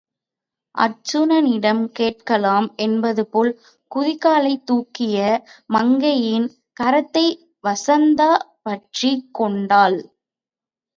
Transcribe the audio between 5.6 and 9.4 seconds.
மங்கையின் கரத்தை வசந்தா பற்றிக்